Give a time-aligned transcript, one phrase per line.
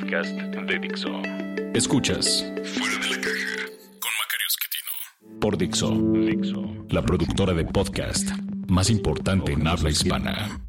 [0.00, 1.08] podcast de Dixo.
[1.74, 3.66] Escuchas Fuera de la caja
[3.98, 8.30] con Macario Esquetino por Dixo, Dixo, la productora de podcast
[8.68, 10.60] más importante en habla hispana.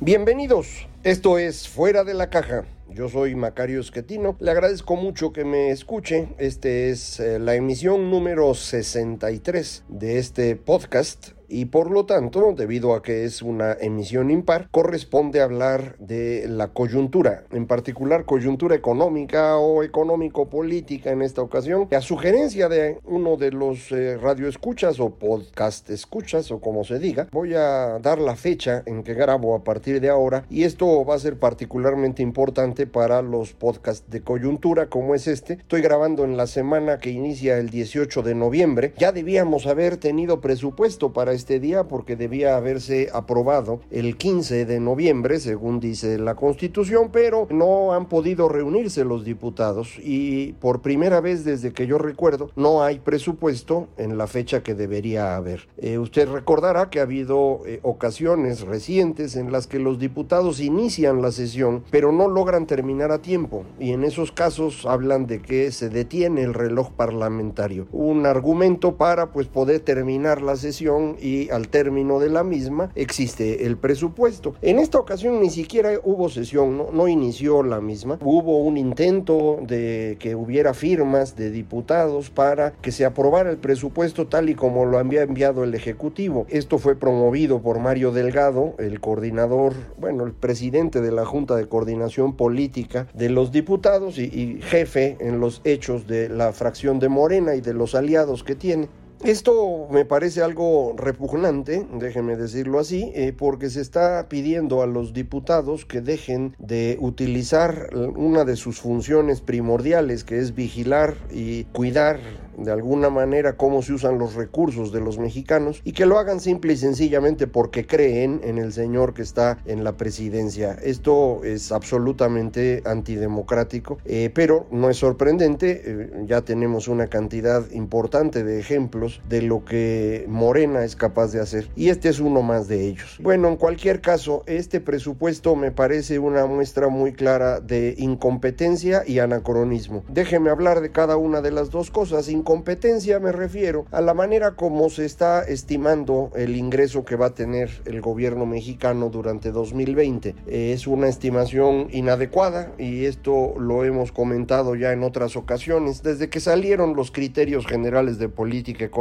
[0.00, 2.64] Bienvenidos, esto es Fuera de la caja.
[2.92, 4.36] Yo soy Macario Esquetino.
[4.40, 6.28] Le agradezco mucho que me escuche.
[6.38, 12.94] Este es eh, la emisión número 63 de este podcast y por lo tanto, debido
[12.94, 19.56] a que es una emisión impar, corresponde hablar de la coyuntura, en particular coyuntura económica
[19.56, 21.88] o económico-política en esta ocasión.
[21.90, 27.26] A sugerencia de uno de los eh, radioescuchas o podcast escuchas o como se diga,
[27.32, 31.16] voy a dar la fecha en que grabo a partir de ahora y esto va
[31.16, 35.54] a ser particularmente importante para los podcasts de coyuntura como es este.
[35.54, 38.94] Estoy grabando en la semana que inicia el 18 de noviembre.
[38.98, 44.80] Ya debíamos haber tenido presupuesto para este día porque debía haberse aprobado el 15 de
[44.80, 51.20] noviembre, según dice la Constitución, pero no han podido reunirse los diputados y por primera
[51.20, 55.68] vez desde que yo recuerdo no hay presupuesto en la fecha que debería haber.
[55.78, 61.22] Eh, usted recordará que ha habido eh, ocasiones recientes en las que los diputados inician
[61.22, 65.72] la sesión pero no logran terminar a tiempo y en esos casos hablan de que
[65.72, 67.88] se detiene el reloj parlamentario.
[67.90, 73.66] Un argumento para pues poder terminar la sesión y al término de la misma existe
[73.66, 74.54] el presupuesto.
[74.62, 78.20] En esta ocasión ni siquiera hubo sesión, no, no inició la misma.
[78.22, 84.28] Hubo un intento de que hubiera firmas de diputados para que se aprobara el presupuesto
[84.28, 86.46] tal y como lo había enviado el Ejecutivo.
[86.50, 91.66] Esto fue promovido por Mario Delgado, el coordinador, bueno, el presidente de la Junta de
[91.66, 97.08] Coordinación Política de los diputados y, y jefe en los hechos de la fracción de
[97.08, 98.88] Morena y de los aliados que tiene.
[99.22, 105.12] Esto me parece algo repugnante, déjenme decirlo así, eh, porque se está pidiendo a los
[105.12, 112.18] diputados que dejen de utilizar una de sus funciones primordiales, que es vigilar y cuidar
[112.56, 116.40] de alguna manera cómo se usan los recursos de los mexicanos y que lo hagan
[116.40, 120.76] simple y sencillamente porque creen en el señor que está en la presidencia.
[120.82, 128.44] Esto es absolutamente antidemocrático, eh, pero no es sorprendente, eh, ya tenemos una cantidad importante
[128.44, 132.68] de ejemplos de lo que Morena es capaz de hacer y este es uno más
[132.68, 133.18] de ellos.
[133.20, 139.18] Bueno, en cualquier caso, este presupuesto me parece una muestra muy clara de incompetencia y
[139.18, 140.04] anacronismo.
[140.08, 144.56] Déjeme hablar de cada una de las dos cosas competencia me refiero a la manera
[144.56, 150.34] como se está estimando el ingreso que va a tener el gobierno mexicano durante 2020.
[150.46, 156.02] Es una estimación inadecuada y esto lo hemos comentado ya en otras ocasiones.
[156.02, 158.99] Desde que salieron los criterios generales de política económica,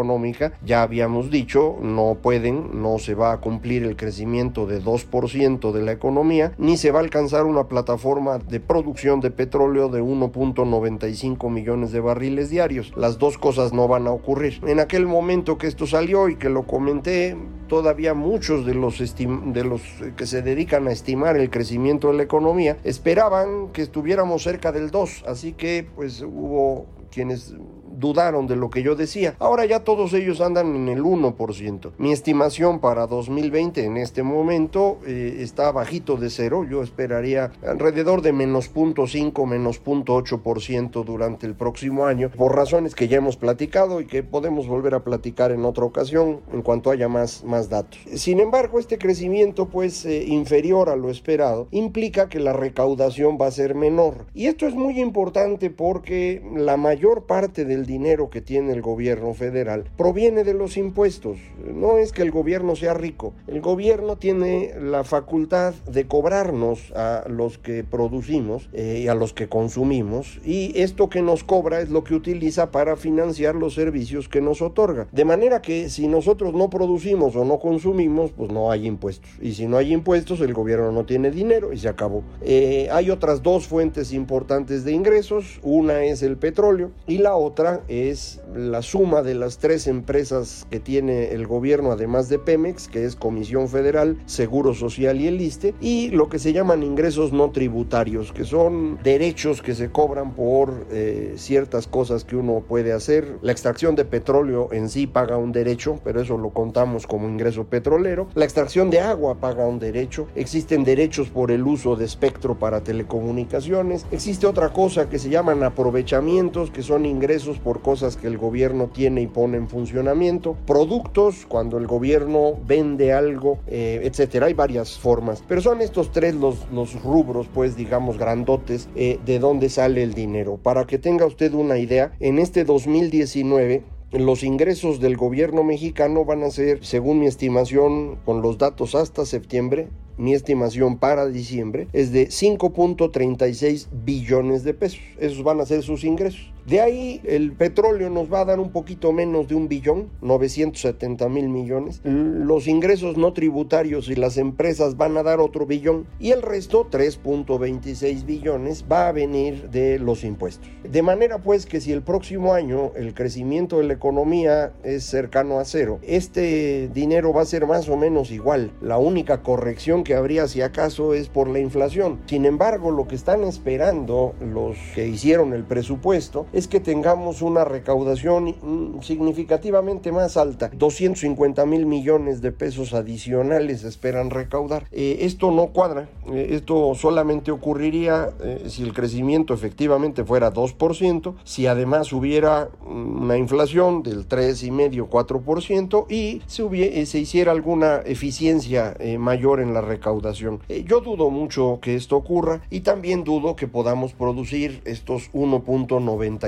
[0.66, 5.82] ya habíamos dicho, no pueden, no se va a cumplir el crecimiento de 2% de
[5.82, 11.50] la economía, ni se va a alcanzar una plataforma de producción de petróleo de 1.95
[11.50, 12.94] millones de barriles diarios.
[12.96, 14.62] Las dos cosas no van a ocurrir.
[14.66, 17.36] En aquel momento que esto salió y que lo comenté,
[17.68, 19.82] todavía muchos de los, de los
[20.16, 24.92] que se dedican a estimar el crecimiento de la economía esperaban que estuviéramos cerca del
[24.92, 27.56] 2, así que pues hubo quienes
[28.00, 29.36] dudaron de lo que yo decía.
[29.40, 31.92] Ahora ya todos ellos andan en el 1%.
[31.98, 36.66] Mi estimación para 2020 en este momento eh, está bajito de cero.
[36.70, 43.08] Yo esperaría alrededor de menos 0.5, menos 0.8% durante el próximo año, por razones que
[43.08, 47.08] ya hemos platicado y que podemos volver a platicar en otra ocasión en cuanto haya
[47.08, 48.00] más, más datos.
[48.16, 53.48] Sin embargo, este crecimiento pues eh, inferior a lo esperado implica que la recaudación va
[53.48, 54.26] a ser menor.
[54.34, 59.34] Y esto es muy importante porque la mayor parte del dinero que tiene el gobierno
[59.34, 61.40] federal proviene de los impuestos.
[61.66, 67.26] No es que el gobierno sea rico, el gobierno tiene la facultad de cobrarnos a
[67.28, 71.90] los que producimos eh, y a los que consumimos y esto que nos cobra es
[71.90, 75.08] lo que utiliza para financiar los servicios que nos otorga.
[75.12, 79.32] De manera que si nosotros no producimos o no consumimos, pues no hay impuestos.
[79.42, 82.24] Y si no hay impuestos, el gobierno no tiene dinero y se acabó.
[82.42, 85.60] Eh, hay otras dos fuentes importantes de ingresos.
[85.64, 90.80] Una es el petróleo y la otra Es la suma de las tres empresas que
[90.80, 95.74] tiene el gobierno, además de Pemex, que es Comisión Federal, Seguro Social y el ISTE,
[95.80, 100.88] y lo que se llaman ingresos no tributarios, que son derechos que se cobran por
[100.92, 103.38] eh, ciertas cosas que uno puede hacer.
[103.42, 107.66] La extracción de petróleo en sí paga un derecho, pero eso lo contamos como ingreso
[107.66, 108.28] petrolero.
[108.36, 110.28] La extracción de agua paga un derecho.
[110.36, 114.06] Existen derechos por el uso de espectro para telecomunicaciones.
[114.12, 119.22] Existe otra cosa que se llaman aprovechamientos, que son ingresos cosas que el gobierno tiene
[119.22, 120.58] y pone en funcionamiento.
[120.66, 124.48] Productos, cuando el gobierno vende algo, eh, etcétera.
[124.48, 129.40] Hay varias formas, pero son estos tres los, los rubros, pues digamos, grandotes eh, de
[129.40, 130.58] dónde sale el dinero.
[130.58, 136.42] Para que tenga usted una idea, en este 2019 los ingresos del gobierno mexicano van
[136.44, 139.88] a ser, según mi estimación, con los datos hasta septiembre,
[140.18, 145.00] mi estimación para diciembre es de 5.36 billones de pesos.
[145.20, 146.52] Esos van a ser sus ingresos.
[146.66, 151.28] De ahí el petróleo nos va a dar un poquito menos de un billón, 970
[151.30, 152.02] mil millones.
[152.04, 156.90] Los ingresos no tributarios y las empresas van a dar otro billón y el resto,
[156.90, 160.70] 3.26 billones, va a venir de los impuestos.
[160.84, 165.60] De manera pues que si el próximo año el crecimiento de la economía es cercano
[165.60, 168.72] a cero, este dinero va a ser más o menos igual.
[168.82, 172.20] La única corrección que habría si acaso es por la inflación.
[172.26, 177.64] Sin embargo, lo que están esperando los que hicieron el presupuesto es que tengamos una
[177.66, 180.70] recaudación mm, significativamente más alta.
[180.74, 184.86] 250 mil millones de pesos adicionales esperan recaudar.
[184.92, 186.10] Eh, esto no cuadra.
[186.32, 193.38] Eh, esto solamente ocurriría eh, si el crecimiento efectivamente fuera 2%, si además hubiera una
[193.38, 200.60] inflación del 3,5-4% y se hiciera alguna eficiencia mayor en la recaudación.
[200.86, 206.39] yo dudo mucho que esto ocurra y también dudo que podamos producir estos 1.90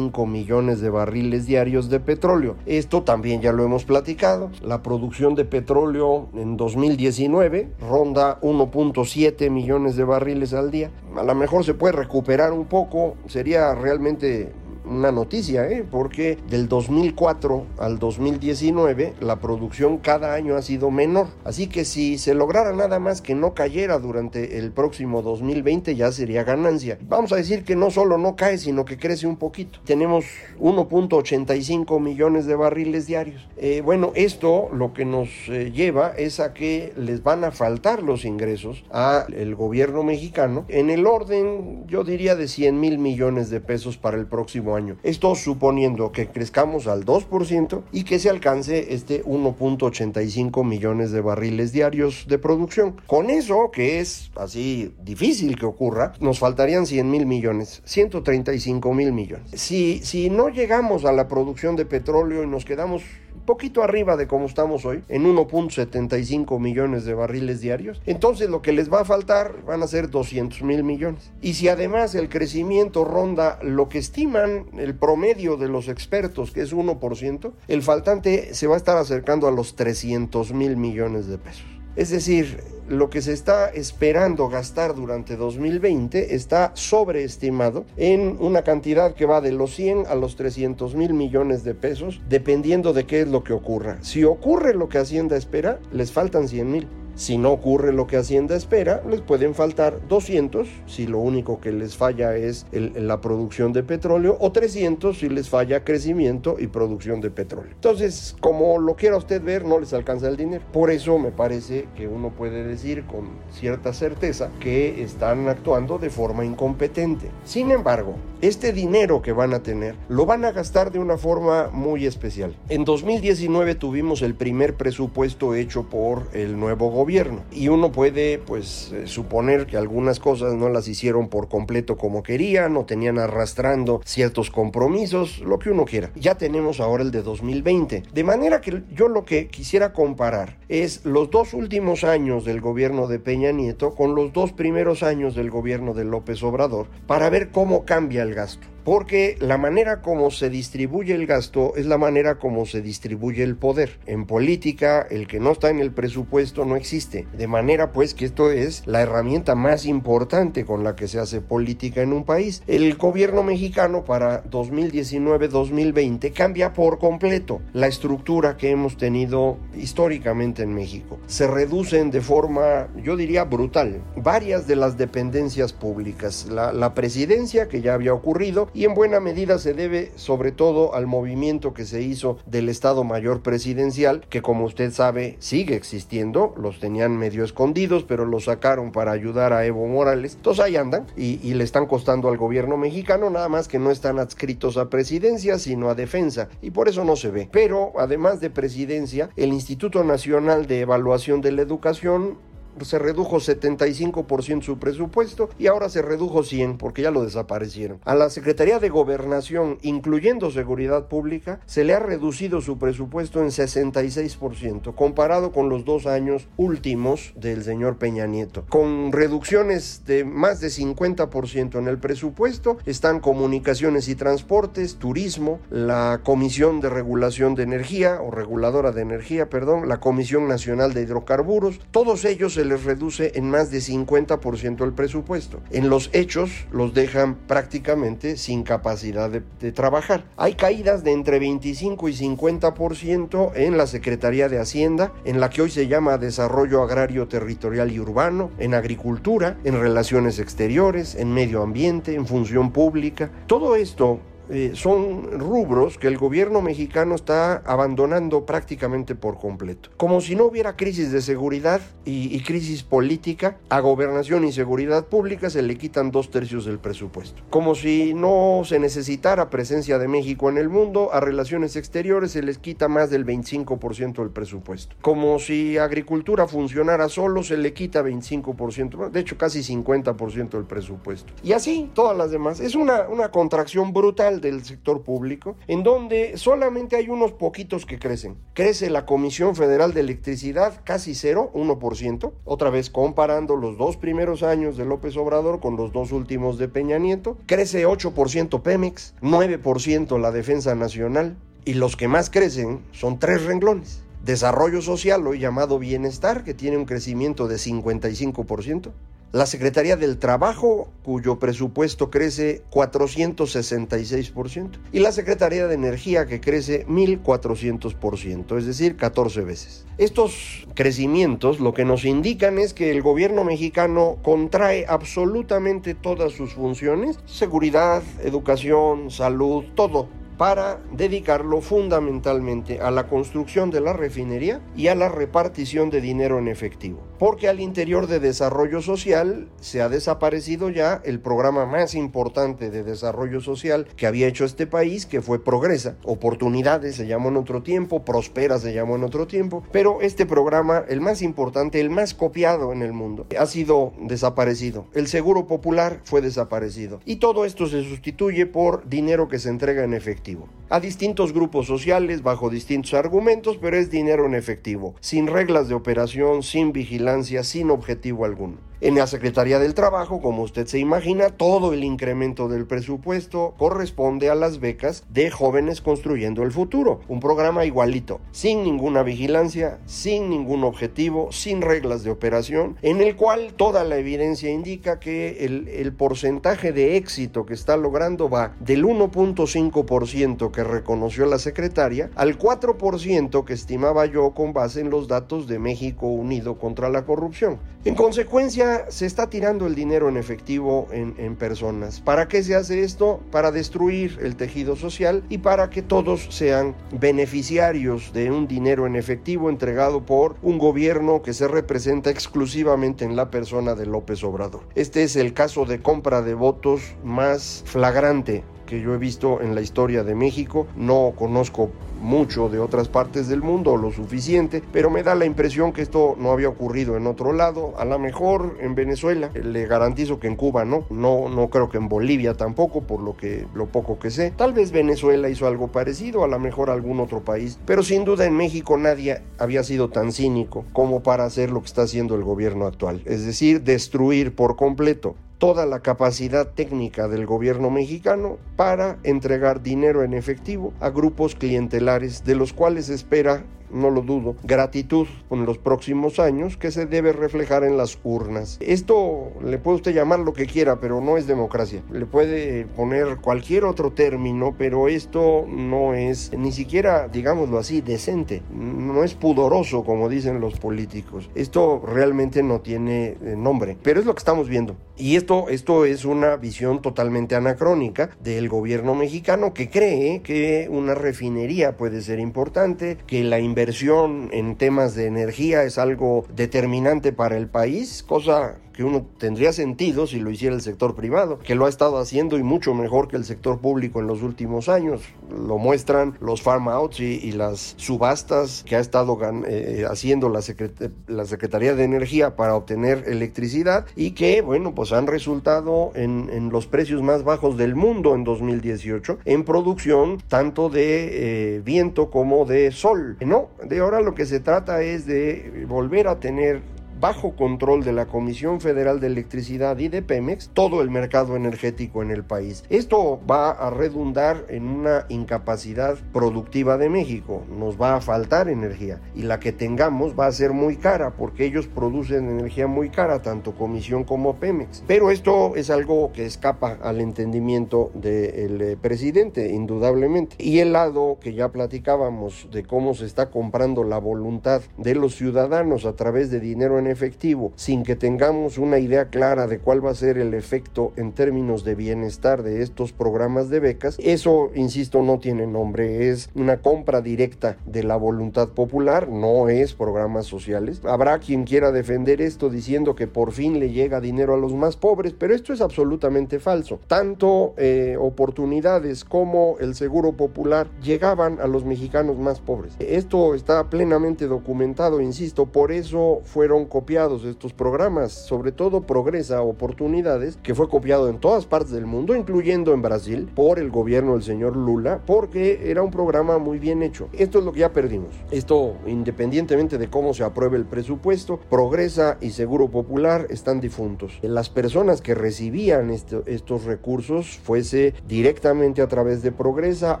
[0.26, 2.56] millones de barriles diarios de petróleo.
[2.66, 4.50] Esto también ya lo hemos platicado.
[4.62, 10.90] La producción de petróleo en 2019 ronda 1.7 millones de barriles al día.
[11.16, 14.52] A lo mejor se puede recuperar un poco, sería realmente
[14.84, 15.84] una noticia, ¿eh?
[15.88, 21.28] porque del 2004 al 2019 la producción cada año ha sido menor.
[21.44, 26.12] Así que si se lograra nada más que no cayera durante el próximo 2020 ya
[26.12, 26.98] sería ganancia.
[27.08, 29.80] Vamos a decir que no solo no cae, sino que crece un poquito.
[29.84, 30.24] Tenemos
[30.60, 33.48] 1.85 millones de barriles diarios.
[33.56, 38.02] Eh, bueno, esto lo que nos eh, lleva es a que les van a faltar
[38.02, 43.60] los ingresos al gobierno mexicano en el orden, yo diría, de 100 mil millones de
[43.60, 44.96] pesos para el próximo año.
[45.02, 51.72] Esto suponiendo que crezcamos al 2% y que se alcance este 1.85 millones de barriles
[51.72, 52.96] diarios de producción.
[53.06, 59.12] Con eso, que es así difícil que ocurra, nos faltarían 100 mil millones, 135 mil
[59.12, 59.50] millones.
[59.52, 63.02] Si, si no llegamos a la producción de petróleo y nos quedamos
[63.44, 68.72] poquito arriba de como estamos hoy, en 1.75 millones de barriles diarios, entonces lo que
[68.72, 71.32] les va a faltar van a ser 200 mil millones.
[71.40, 76.62] Y si además el crecimiento ronda lo que estiman el promedio de los expertos, que
[76.62, 81.38] es 1%, el faltante se va a estar acercando a los 300 mil millones de
[81.38, 81.73] pesos.
[81.96, 89.14] Es decir, lo que se está esperando gastar durante 2020 está sobreestimado en una cantidad
[89.14, 93.20] que va de los 100 a los 300 mil millones de pesos, dependiendo de qué
[93.22, 93.98] es lo que ocurra.
[94.02, 96.88] Si ocurre lo que Hacienda espera, les faltan 100 mil.
[97.16, 101.70] Si no ocurre lo que Hacienda espera, les pueden faltar 200 si lo único que
[101.70, 107.20] les falla es la producción de petróleo o 300 si les falla crecimiento y producción
[107.20, 107.70] de petróleo.
[107.72, 110.64] Entonces, como lo quiera usted ver, no les alcanza el dinero.
[110.72, 116.10] Por eso me parece que uno puede decir con cierta certeza que están actuando de
[116.10, 117.30] forma incompetente.
[117.44, 121.70] Sin embargo, este dinero que van a tener lo van a gastar de una forma
[121.72, 122.56] muy especial.
[122.68, 127.42] En 2019 tuvimos el primer presupuesto hecho por el nuevo gobierno gobierno.
[127.52, 132.22] Y uno puede, pues, eh, suponer que algunas cosas no las hicieron por completo como
[132.22, 136.10] querían o tenían arrastrando ciertos compromisos, lo que uno quiera.
[136.14, 138.04] Ya tenemos ahora el de 2020.
[138.10, 143.06] De manera que yo lo que quisiera comparar es los dos últimos años del gobierno
[143.06, 147.50] de Peña Nieto con los dos primeros años del gobierno de López Obrador para ver
[147.50, 152.38] cómo cambia el gasto porque la manera como se distribuye el gasto es la manera
[152.38, 153.98] como se distribuye el poder.
[154.06, 158.26] En política, el que no está en el presupuesto no existe, de manera pues que
[158.26, 162.62] esto es la herramienta más importante con la que se hace política en un país.
[162.66, 170.74] El gobierno mexicano para 2019-2020 cambia por completo la estructura que hemos tenido históricamente en
[170.74, 171.18] México.
[171.26, 176.46] Se reducen de forma, yo diría, brutal, varias de las dependencias públicas.
[176.50, 180.94] La, la presidencia, que ya había ocurrido, y en buena medida se debe sobre todo
[180.94, 186.54] al movimiento que se hizo del Estado Mayor Presidencial, que como usted sabe sigue existiendo,
[186.58, 191.06] los tenían medio escondidos, pero los sacaron para ayudar a Evo Morales, entonces ahí andan
[191.16, 194.90] y, y le están costando al gobierno mexicano, nada más que no están adscritos a
[194.90, 197.48] presidencia, sino a defensa, y por eso no se ve.
[197.50, 202.38] Pero además de presidencia, el Instituto Nacional de Evaluación de la Educación
[202.82, 208.00] se redujo 75% su presupuesto y ahora se redujo 100 porque ya lo desaparecieron.
[208.04, 213.48] A la Secretaría de Gobernación, incluyendo Seguridad Pública, se le ha reducido su presupuesto en
[213.48, 218.64] 66% comparado con los dos años últimos del señor Peña Nieto.
[218.68, 226.20] Con reducciones de más de 50% en el presupuesto están comunicaciones y transportes, turismo, la
[226.22, 231.80] Comisión de Regulación de Energía o Reguladora de Energía, perdón, la Comisión Nacional de Hidrocarburos,
[231.90, 235.60] todos ellos se les reduce en más de 50% el presupuesto.
[235.70, 240.24] En los hechos los dejan prácticamente sin capacidad de, de, trabajar.
[240.36, 245.62] Hay caídas de entre 25 y 50% en la Secretaría de Hacienda, en la que
[245.62, 251.62] hoy se llama Desarrollo Agrario Territorial y Urbano, en Agricultura, en Relaciones Exteriores, en Medio
[251.62, 253.30] Ambiente, en Función Pública.
[253.46, 259.90] Todo esto eh, son rubros que el gobierno mexicano está abandonando prácticamente por completo.
[259.96, 265.06] Como si no hubiera crisis de seguridad y, y, crisis política, a gobernación y seguridad
[265.06, 267.42] pública se le quitan dos tercios del presupuesto.
[267.50, 272.42] Como si no se necesitara presencia de México en el mundo, a relaciones exteriores se
[272.42, 274.94] les quita más del 25% del presupuesto.
[275.00, 281.32] Como si agricultura funcionara solo, se le quita 25%, de hecho casi 50% del presupuesto.
[281.42, 282.60] Y así todas las demás.
[282.60, 287.98] Es una, una contracción brutal del sector público, en donde solamente hay unos poquitos que
[287.98, 288.36] crecen.
[288.54, 294.42] Crece la Comisión Federal de Electricidad casi cero, 1%, otra vez comparando los dos primeros
[294.42, 297.38] años de López Obrador con los dos últimos de Peña Nieto.
[297.46, 304.02] Crece 8% Pemex, 9% la Defensa Nacional, y los que más crecen son tres renglones.
[304.24, 308.90] Desarrollo social, hoy llamado bienestar, que tiene un crecimiento de 55%.
[309.34, 316.86] La Secretaría del Trabajo, cuyo presupuesto crece 466%, y la Secretaría de Energía, que crece
[316.86, 319.86] 1400%, es decir, 14 veces.
[319.98, 326.52] Estos crecimientos lo que nos indican es que el gobierno mexicano contrae absolutamente todas sus
[326.52, 334.88] funciones, seguridad, educación, salud, todo, para dedicarlo fundamentalmente a la construcción de la refinería y
[334.88, 337.00] a la repartición de dinero en efectivo.
[337.18, 342.82] Porque al interior de desarrollo social se ha desaparecido ya el programa más importante de
[342.82, 345.96] desarrollo social que había hecho este país, que fue Progresa.
[346.04, 350.84] Oportunidades se llamó en otro tiempo, Prospera se llamó en otro tiempo, pero este programa,
[350.88, 354.86] el más importante, el más copiado en el mundo, ha sido desaparecido.
[354.92, 357.00] El Seguro Popular fue desaparecido.
[357.04, 361.32] Y todo esto se sustituye por dinero que se entrega en efectivo efectivo a distintos
[361.32, 366.72] grupos sociales bajo distintos argumentos, pero es dinero en efectivo, sin reglas de operación, sin
[366.72, 368.56] vigilancia, sin objetivo alguno.
[368.84, 374.28] En la Secretaría del Trabajo, como usted se imagina, todo el incremento del presupuesto corresponde
[374.28, 377.00] a las becas de jóvenes construyendo el futuro.
[377.08, 383.16] Un programa igualito, sin ninguna vigilancia, sin ningún objetivo, sin reglas de operación, en el
[383.16, 388.84] cual toda la evidencia indica que el, porcentaje de éxito que está logrando va del
[388.84, 395.46] 1.5% que reconoció la secretaria al 4% que estimaba yo con base en los datos
[395.46, 397.58] de México Unido contra la Corrupción.
[397.84, 402.00] En consecuencia, se está tirando el dinero en efectivo en, en, personas.
[402.00, 403.20] ¿Para qué se hace esto?
[403.30, 408.96] Para destruir el tejido social y para que todos sean beneficiarios de un dinero en
[408.96, 414.62] efectivo entregado por un gobierno que se representa exclusivamente en la persona de López Obrador.
[414.74, 419.54] Este es el caso de compra de votos más flagrante que yo he visto en
[419.54, 420.66] la historia de México.
[420.76, 421.70] No conozco
[422.04, 426.16] mucho de otras partes del mundo, lo suficiente, pero me da la impresión que esto
[426.18, 430.36] no había ocurrido en otro lado, a lo mejor en Venezuela, le garantizo que en
[430.36, 434.10] Cuba no, no, no creo que en Bolivia tampoco, por lo que lo poco que
[434.10, 438.04] sé, tal vez Venezuela hizo algo parecido, a lo mejor algún otro país, pero sin
[438.04, 442.14] duda en México nadie había sido tan cínico como para hacer lo que está haciendo
[442.14, 448.38] el gobierno actual, es decir, destruir por completo toda la capacidad técnica del gobierno mexicano
[448.56, 454.36] para entregar dinero en efectivo a grupos clientelares de los cuales espera no lo dudo,
[454.42, 458.58] gratitud en los próximos años que se debe reflejar en las urnas.
[458.60, 461.82] Esto le puede usted llamar lo que quiera, pero no es democracia.
[461.90, 468.42] Le puede poner cualquier otro término, pero esto no es ni siquiera, digámoslo así, decente.
[468.52, 471.30] No es pudoroso, como dicen los políticos.
[471.34, 474.76] Esto realmente no tiene eh, nombre, pero es lo que estamos viendo.
[474.96, 480.94] Y esto, esto es una visión totalmente anacrónica del gobierno mexicano que cree que una
[480.94, 487.36] refinería puede ser importante, que la inversión en temas de energía es algo determinante para
[487.36, 491.66] el país, cosa que uno tendría sentido si lo hiciera el sector privado, que lo
[491.66, 495.02] ha estado haciendo y mucho mejor que el sector público en los últimos años.
[495.30, 501.74] Lo muestran los farm outs y, las subastas que ha estado eh, haciendo la, Secretaría
[501.74, 507.02] de Energía para obtener electricidad y que, bueno, pues han resultado en, en los precios
[507.02, 513.16] más bajos del mundo en 2018 en producción tanto de eh, viento como de sol.
[513.20, 516.62] No, de ahora lo que se trata es de volver a tener
[517.00, 522.02] bajo control de la Comisión Federal de Electricidad y de Pemex todo el mercado energético
[522.02, 522.64] en el país.
[522.70, 527.42] Esto va a redundar en una incapacidad productiva de México.
[527.48, 531.44] Nos va a faltar energía y la que tengamos va a ser muy cara porque
[531.44, 534.84] ellos producen energía muy cara, tanto Comisión como Pemex.
[534.86, 540.36] Pero esto es algo que escapa al entendimiento del eh, presidente, indudablemente.
[540.38, 545.14] Y el lado que ya platicábamos de cómo se está comprando la voluntad de los
[545.14, 549.84] ciudadanos a través de dinero en efectivo sin que tengamos una idea clara de cuál
[549.84, 554.50] va a ser el efecto en términos de bienestar de estos programas de becas, eso,
[554.54, 560.26] insisto, no tiene nombre, es una compra directa de la voluntad popular, no es programas
[560.26, 560.80] sociales.
[560.84, 564.76] Habrá quien quiera defender esto diciendo que por fin le llega dinero a los más
[564.76, 566.80] pobres, pero esto es absolutamente falso.
[566.86, 572.74] Tanto eh, oportunidades como el seguro popular llegaban a los mexicanos más pobres.
[572.78, 580.40] Esto está plenamente documentado, insisto, por eso fueron copiados estos programas, sobre todo Progresa Oportunidades,
[580.42, 584.24] que fue copiado en todas partes del mundo, incluyendo en Brasil, por el gobierno del
[584.24, 587.08] señor Lula, porque era un programa muy bien hecho.
[587.12, 588.10] Esto es lo que ya perdimos.
[588.32, 594.18] Esto, independientemente de cómo se apruebe el presupuesto, Progresa y Seguro Popular están difuntos.
[594.22, 600.00] Las personas que recibían estos recursos, fuese directamente a través de Progresa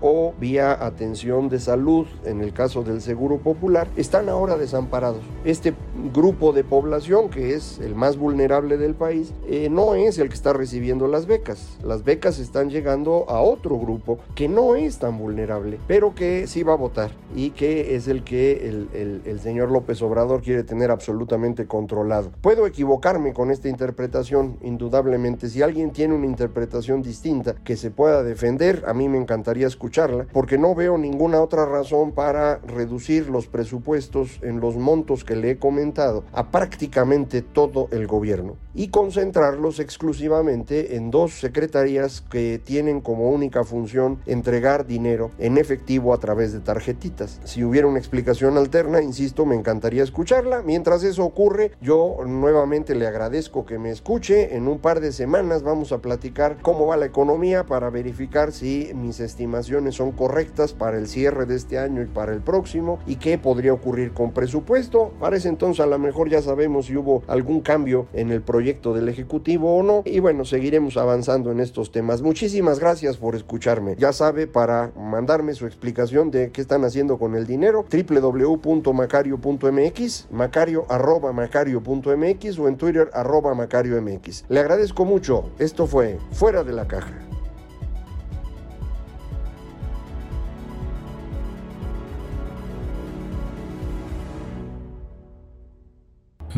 [0.00, 5.20] o vía atención de salud, en el caso del Seguro Popular, están ahora desamparados.
[5.44, 5.74] Este
[6.14, 10.34] grupo de población, que es el más vulnerable del país, eh, no es el que
[10.34, 11.78] está recibiendo las becas.
[11.84, 16.62] Las becas están llegando a otro grupo que no es tan vulnerable, pero que sí
[16.62, 20.90] va a votar y que es el que el, el señor López Obrador quiere tener
[20.90, 22.30] absolutamente controlado.
[22.40, 25.48] Puedo equivocarme con esta interpretación, indudablemente.
[25.48, 30.26] Si alguien tiene una interpretación distinta que se pueda defender, a mí me encantaría escucharla,
[30.32, 35.52] porque no veo ninguna otra razón para reducir los presupuestos en los montos que le
[35.52, 43.00] he comentado a prácticamente todo el gobierno y concentrarlos exclusivamente en dos secretarías que tienen
[43.00, 47.40] como única función entregar dinero en efectivo a través de tarjetitas.
[47.44, 50.62] Si hubiera una explicación alterna, insisto, me encantaría escucharla.
[50.62, 54.54] Mientras eso ocurre, yo nuevamente le agradezco que me escuche.
[54.54, 58.90] En un par de semanas vamos a platicar cómo va la economía para verificar si
[58.94, 63.16] mis estimaciones son correctas para el cierre de este año y para el próximo y
[63.16, 65.12] qué podría ocurrir con presupuesto.
[65.20, 68.94] Para ese entonces a lo mejor ya sabemos si hubo algún cambio en el proyecto
[68.94, 70.02] del Ejecutivo o no.
[70.04, 72.22] Y bueno, seguiremos avanzando en estos temas.
[72.22, 73.96] Muchísimas gracias por escucharme.
[73.98, 80.84] Ya sabe, para mandarme su explicación de qué están haciendo con el dinero, www.macario.mx, macario
[80.88, 83.10] arroba macario.mx o en Twitter
[83.56, 84.44] macario.mx.
[84.48, 85.50] Le agradezco mucho.
[85.58, 87.31] Esto fue Fuera de la Caja.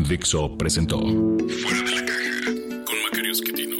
[0.07, 3.75] Dixo presentó Fuera de la caja con Macario Esquetino.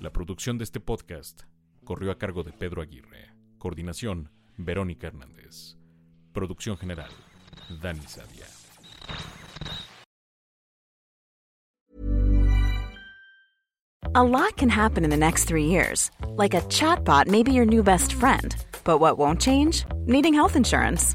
[0.00, 1.42] La producción de este podcast
[1.84, 3.32] corrió a cargo de Pedro Aguirre.
[3.58, 5.76] Coordinación, Verónica Hernández.
[6.32, 7.10] Producción general,
[7.82, 8.46] Dani Sadia.
[14.14, 16.10] A lot can happen in the next three years.
[16.36, 18.56] Like a chatbot may be your new best friend.
[18.84, 19.84] But what won't change?
[20.06, 21.14] Needing health insurance.